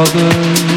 먹은 0.00 0.69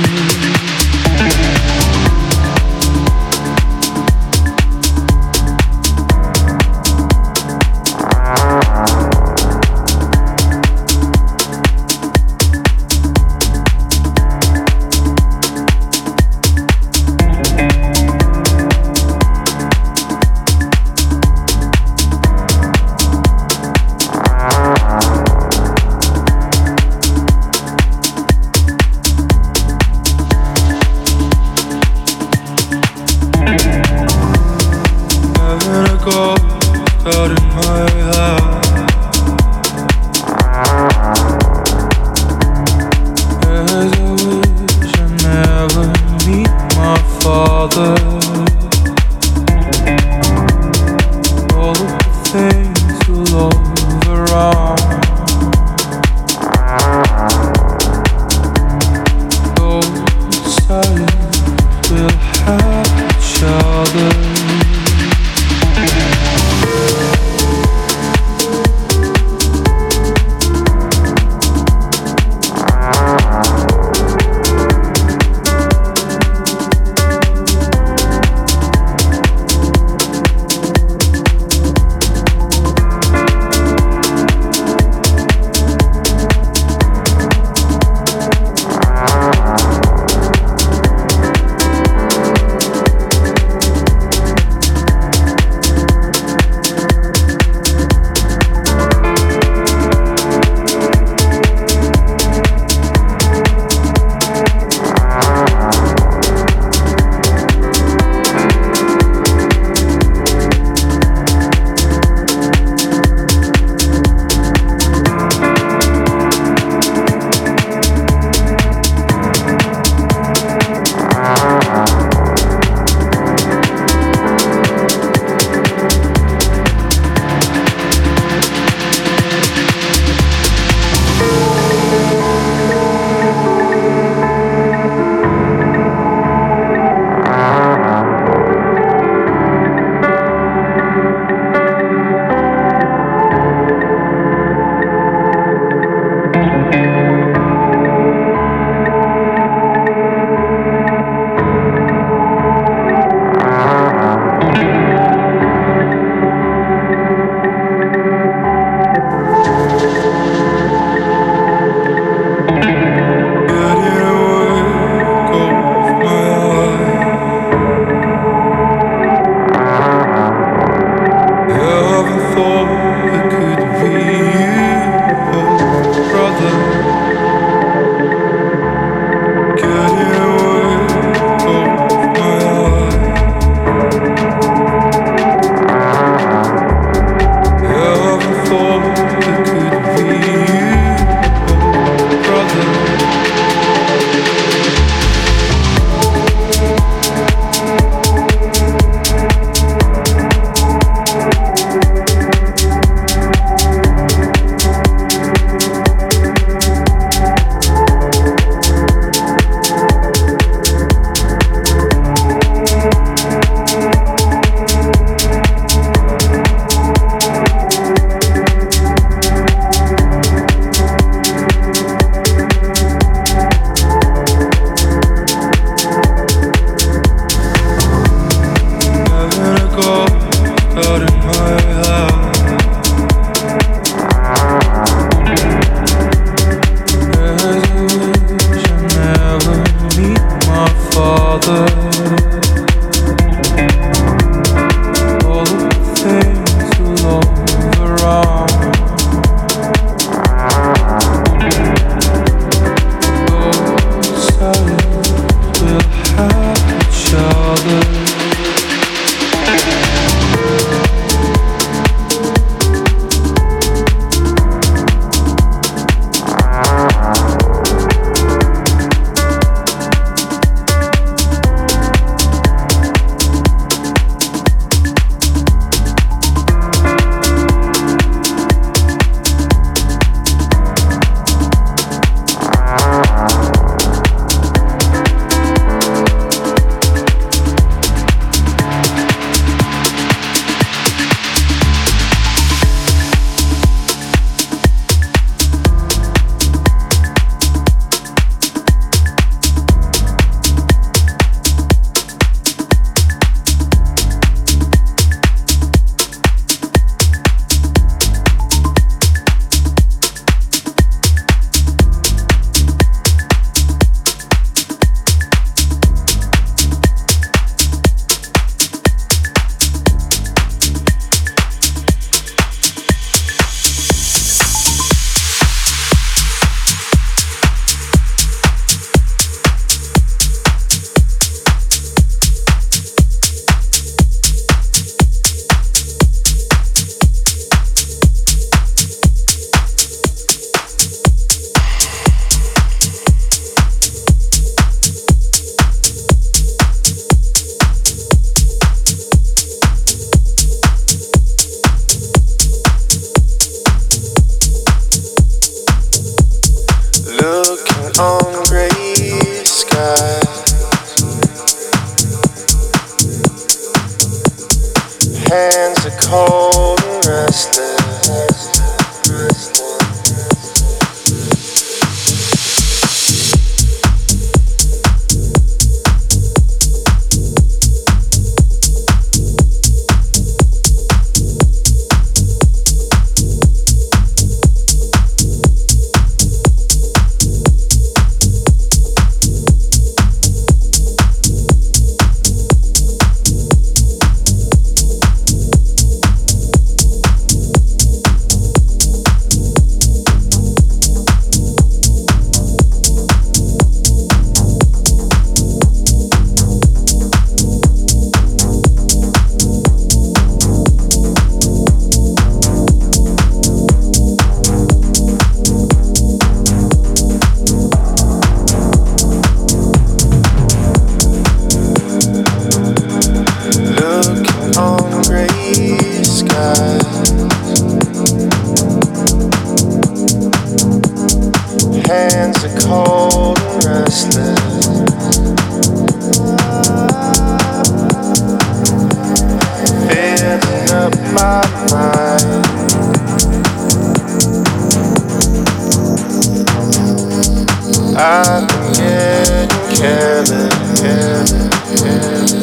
Been 448.04 448.48
getting 448.74 449.78
careless, 449.78 450.82
careless, 450.82 452.43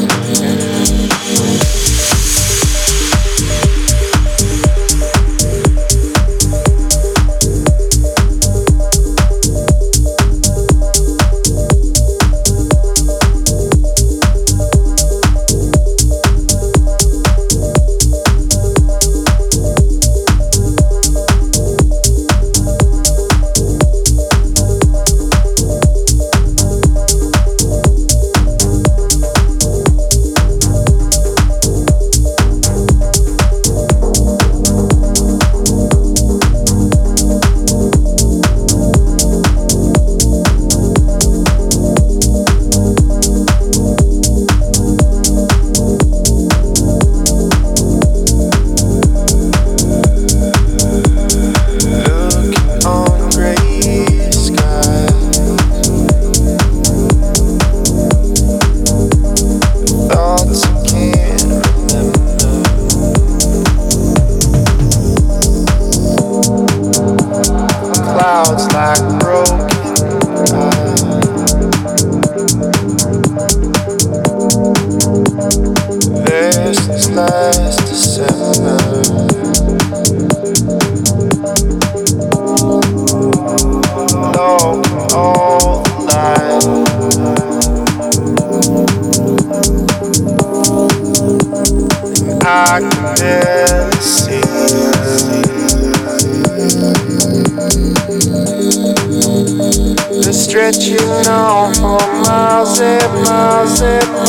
sip, 102.75 103.11
my 103.25 103.67
sip. 103.67 104.20